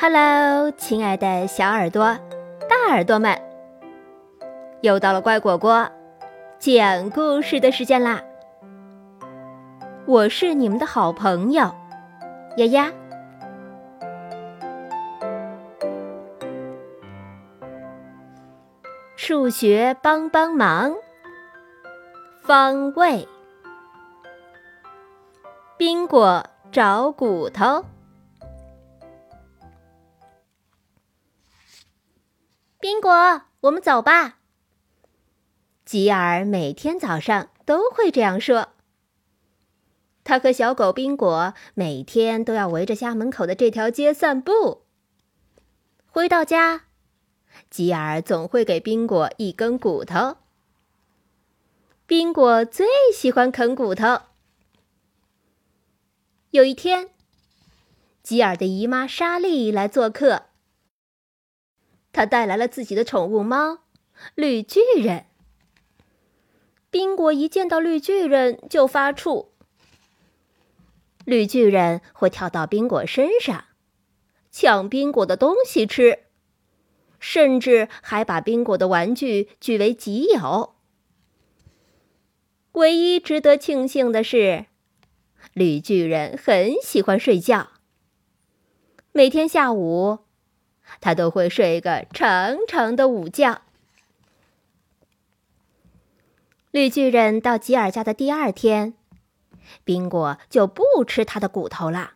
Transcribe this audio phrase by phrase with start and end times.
[0.00, 2.16] Hello，亲爱的小耳朵、
[2.68, 3.36] 大耳朵们，
[4.80, 5.90] 又到了乖果果
[6.60, 8.22] 讲故事的时间啦！
[10.06, 11.74] 我是你们的好朋友
[12.58, 12.92] 丫丫。
[19.16, 20.94] 数学帮帮忙，
[22.44, 23.26] 方位，
[25.76, 27.84] 宾果找骨头。
[32.80, 34.38] 宾果，我们走吧。
[35.84, 38.68] 吉尔每天早上都会这样说。
[40.22, 44.84] 他和小狗宾果每天都要围着家门口的这条街散步。
[46.06, 46.82] 回到家，
[47.68, 50.36] 吉尔总会给宾果一根骨头。
[52.06, 54.20] 宾果最喜欢啃骨头。
[56.50, 57.10] 有一天，
[58.22, 60.44] 吉尔的姨妈莎莉来做客。
[62.18, 63.78] 他带来了自己的宠物猫，
[64.34, 65.26] 绿巨人。
[66.90, 69.50] 宾果一见到绿巨人就发怵。
[71.24, 73.66] 绿巨人会跳到宾果身上，
[74.50, 76.24] 抢宾果的东西吃，
[77.20, 80.74] 甚至还把宾果的玩具据为己有。
[82.72, 84.66] 唯一值得庆幸的是，
[85.52, 87.68] 绿巨人很喜欢睡觉。
[89.12, 90.18] 每天下午。
[91.00, 93.60] 他都会睡个长长的午觉。
[96.70, 98.94] 绿巨人到吉尔家的第二天，
[99.84, 102.12] 宾果就不吃他的骨头了，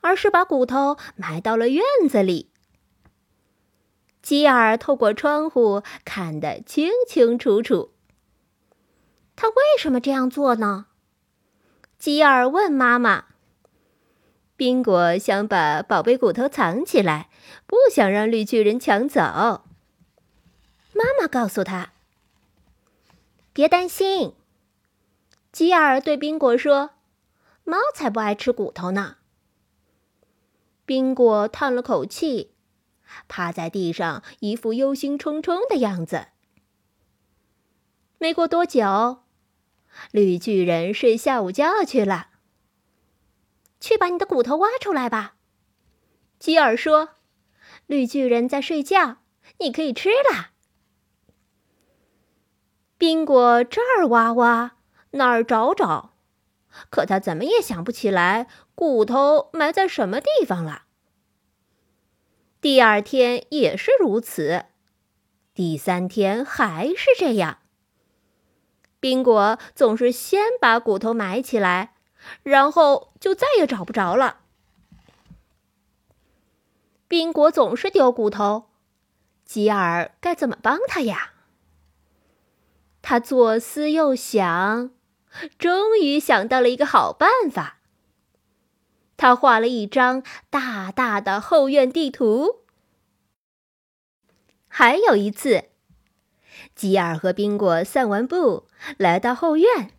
[0.00, 2.50] 而是把骨头埋到了院子里。
[4.20, 7.92] 吉尔透过窗户看得清清楚楚。
[9.34, 10.86] 他为什么这样做呢？
[11.98, 13.26] 吉尔问妈妈。
[14.56, 17.29] 宾果想把宝贝骨头藏起来，
[17.66, 19.20] 不想让绿巨人抢走。
[20.92, 21.92] 妈妈告诉他
[23.52, 24.34] ：“别担心。”
[25.52, 26.90] 吉尔对宾果说
[27.64, 29.16] ：“猫才不爱吃骨头呢。”
[30.86, 32.52] 宾果叹了口气，
[33.28, 36.28] 趴在地上，一副忧心忡忡的样子。
[38.18, 39.22] 没过多久，
[40.10, 42.28] 绿巨人睡下午觉去了。
[43.80, 45.36] 去把你的骨头挖出来吧，
[46.38, 47.10] 吉尔说
[47.90, 49.16] ：“绿巨人在睡觉，
[49.58, 50.50] 你可以吃了。”
[52.96, 54.76] 宾果这儿挖挖，
[55.10, 56.12] 那儿找找，
[56.88, 58.46] 可他怎么也想不起来
[58.76, 60.84] 骨头埋在什么地方了。
[62.60, 64.66] 第二天也是如此，
[65.52, 67.58] 第三天还是这样。
[69.00, 71.94] 宾果总是先把骨头埋起来。
[72.42, 74.39] 然后就再也找不着了。
[77.10, 78.66] 宾果总是丢骨头，
[79.44, 81.32] 吉尔该怎么帮他呀？
[83.02, 84.92] 他左思右想，
[85.58, 87.78] 终于想到了一个好办法。
[89.16, 92.60] 他画了一张大大的后院地图。
[94.68, 95.64] 还有一次，
[96.76, 99.90] 吉尔和宾果散完步，来到后院。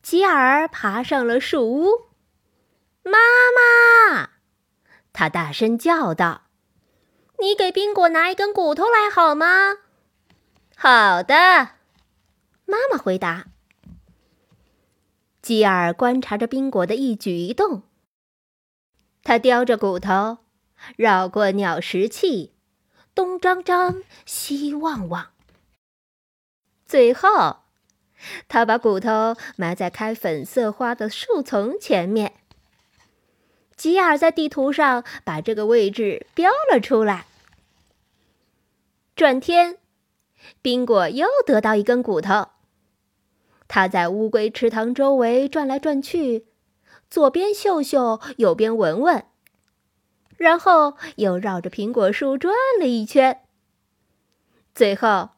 [0.00, 1.88] 吉尔爬上了树屋，
[3.02, 3.18] 妈
[4.12, 4.30] 妈，
[5.12, 6.42] 他大声叫道
[7.40, 9.76] ：“你给宾果拿一根骨头来好吗
[10.76, 11.34] ？”“好的。”
[12.64, 13.46] 妈妈回答。
[15.42, 17.82] 吉尔观察着宾果的一举一动，
[19.22, 20.38] 他叼着骨头，
[20.96, 22.54] 绕过鸟食器，
[23.14, 25.32] 东张张，西望望，
[26.86, 27.58] 最后。
[28.46, 32.41] 他把骨头埋在开粉色花的树丛前面。
[33.82, 37.26] 吉尔在地图上把这个位置标了出来。
[39.16, 39.78] 转天，
[40.62, 42.50] 宾果又得到一根骨头。
[43.66, 46.46] 他在乌龟池塘周围转来转去，
[47.10, 49.24] 左边嗅嗅，右边闻闻，
[50.36, 53.40] 然后又绕着苹果树转了一圈。
[54.72, 55.30] 最后。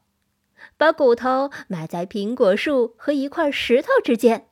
[0.77, 4.49] 把骨头埋在苹果树和一块石头之间。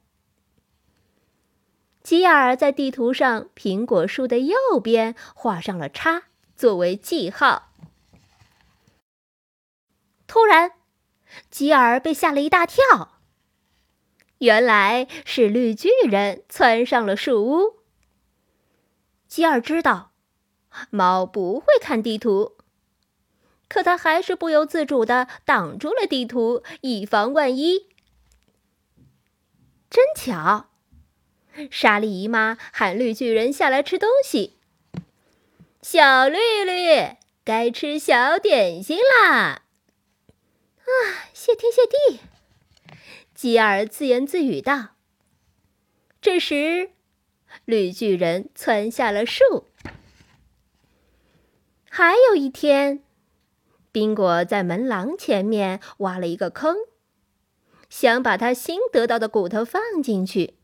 [2.03, 6.25] 吉尔在地图上苹果树的右边画上了叉，
[6.57, 7.71] 作为记号。
[10.27, 10.73] 突然，
[11.51, 13.21] 吉尔被吓了一大跳。
[14.39, 17.79] 原来是绿巨人窜上了树屋。
[19.29, 20.11] 吉尔知道，
[20.91, 22.57] 猫不会看地图。
[23.69, 27.87] 可他还是不由自主的挡住了地图，以防万一。
[29.89, 30.67] 真巧，
[31.71, 34.59] 莎莉姨妈喊绿巨人下来吃东西。
[35.83, 39.63] 小绿绿，该吃小点心啦！”
[40.83, 40.89] 啊，
[41.33, 42.21] 谢天谢地！
[43.35, 44.91] 吉尔自言自语道。
[46.21, 46.91] 这时，
[47.65, 49.69] 绿巨人窜下了树。
[51.91, 53.03] 还有一天，
[53.91, 56.77] 宾果在门廊前面挖了一个坑，
[57.91, 60.55] 想把他新得到的骨头放进去。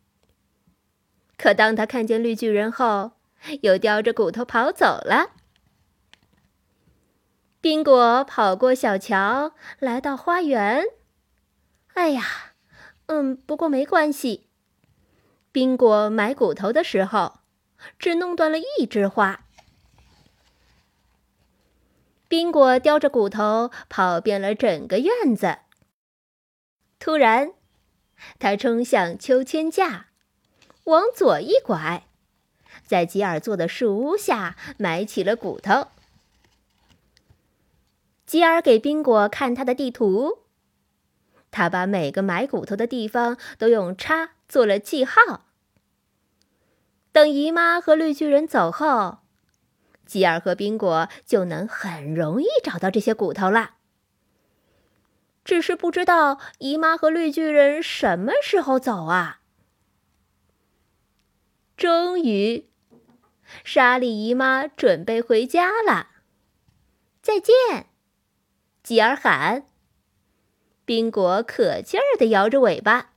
[1.39, 3.13] 可当他看见绿巨人后，
[3.63, 5.31] 又叼着骨头跑走了。
[7.61, 10.85] 宾果跑过小桥，来到花园。
[11.95, 12.55] 哎呀，
[13.07, 14.49] 嗯，不过没关系。
[15.51, 17.41] 宾果买骨头的时候，
[17.99, 19.45] 只弄断了一枝花。
[22.29, 25.59] 宾果叼着骨头跑遍了整个院子。
[26.99, 27.53] 突然，
[28.39, 30.09] 他冲向秋千架，
[30.89, 32.07] 往左一拐，
[32.87, 35.89] 在吉尔做的树屋下埋起了骨头。
[38.25, 40.39] 吉尔给宾果看他的地图，
[41.51, 45.45] 他把每个埋骨头的地方都用叉做了记号。
[47.13, 49.19] 等姨妈和绿巨人走后。
[50.07, 53.73] 吉尔和宾果就能很容易找到这些骨头了。
[55.45, 59.38] 只是不知道姨妈和绿巨人什么时候走啊？
[61.79, 62.67] 终于，
[63.63, 66.09] 莎莉姨妈准备回家了。
[67.23, 67.87] 再见，
[68.83, 69.69] 吉尔喊。
[70.85, 73.13] 宾果可劲儿地摇着尾巴。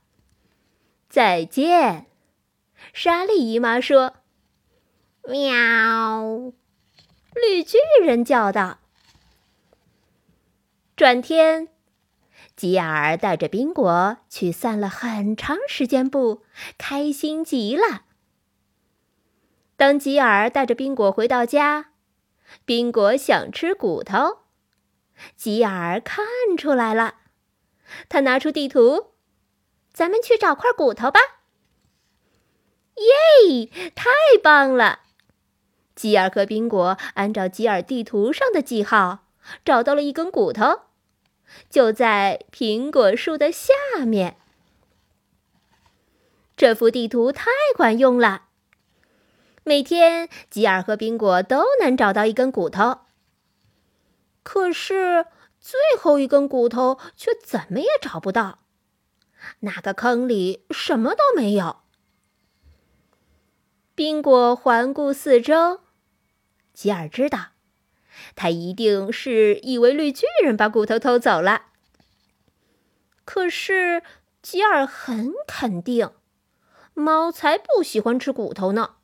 [1.08, 2.06] 再见，
[2.92, 4.18] 莎莉姨妈说
[5.26, 6.52] ：“喵。”
[7.34, 8.78] 绿巨人叫道
[10.94, 11.66] ：“转天，
[12.54, 16.44] 吉尔带着宾果去散了很长时间步，
[16.78, 18.04] 开心极了。
[19.82, 21.86] 当吉尔带着宾果回到家，
[22.64, 24.42] 宾果想吃骨头，
[25.34, 26.24] 吉尔看
[26.56, 27.16] 出来了，
[28.08, 29.14] 他拿出地图
[29.92, 31.18] ：“咱们去找块骨头吧！”
[32.94, 34.08] 耶，太
[34.40, 35.00] 棒了！
[35.96, 39.26] 吉尔和宾果按照吉尔地图上的记号
[39.64, 40.82] 找到了一根骨头，
[41.68, 43.72] 就在苹果树的下
[44.06, 44.36] 面。
[46.56, 48.44] 这幅地图太管用了，
[49.64, 53.00] 每天吉尔和宾果都能找到一根骨头。
[54.42, 55.26] 可是
[55.60, 58.58] 最后一根骨头却怎么也找不到，
[59.60, 61.76] 那个坑里什么都没有。
[63.94, 65.80] 宾果环顾四周。
[66.72, 67.50] 吉尔知道，
[68.34, 71.66] 他一定是以为绿巨人把骨头偷走了。
[73.24, 74.02] 可是
[74.40, 76.10] 吉尔很肯定，
[76.94, 78.96] 猫才不喜欢吃骨头呢。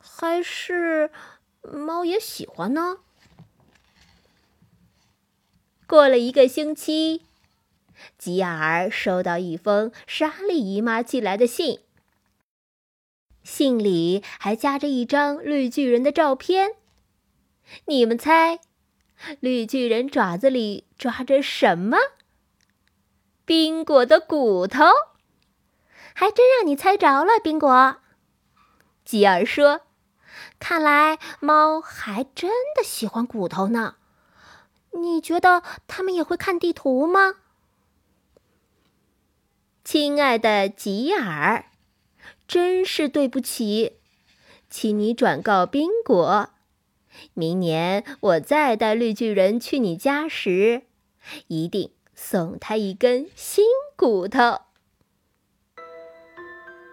[0.00, 1.10] 还是
[1.62, 2.98] 猫也喜欢呢？
[5.86, 7.22] 过了一个星期，
[8.16, 11.80] 吉尔收到一封莎莉姨妈寄来的信。
[13.42, 16.76] 信里还夹着一张绿巨人的照片，
[17.86, 18.60] 你们猜，
[19.40, 21.96] 绿巨人爪子里抓着什么？
[23.44, 24.84] 冰果的骨头，
[26.14, 27.96] 还真让你猜着了，宾果。
[29.04, 29.80] 吉尔说
[30.60, 33.96] ：“看来猫还真的喜欢骨头呢。
[34.92, 37.34] 你觉得它们也会看地图吗？”
[39.82, 41.64] 亲爱的吉尔。
[42.46, 44.00] 真是对不起，
[44.68, 46.50] 请你转告宾果，
[47.32, 50.82] 明年我再带绿巨人去你家时，
[51.46, 53.64] 一定送他一根新
[53.96, 54.62] 骨头。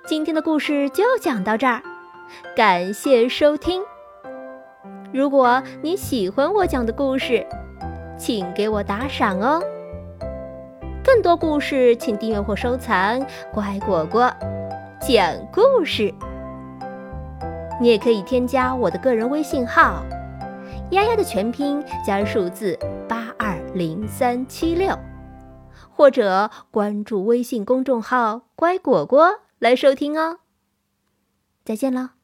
[0.06, 1.82] 今天的故事就讲到这儿，
[2.56, 3.82] 感谢收听。
[5.14, 7.46] 如果你喜欢我讲的故事，
[8.18, 9.62] 请给我打赏哦。
[11.04, 13.26] 更多故事，请订阅或收藏。
[13.54, 14.32] 乖果果。
[15.00, 16.14] 讲故事，
[17.80, 20.04] 你也可以添加我的个人微信号
[20.92, 24.98] “丫丫”的全拼加数字八二零三七六，
[25.90, 30.40] 或者关注微信公众号“乖果果”来收听哦。
[31.64, 32.17] 再见了。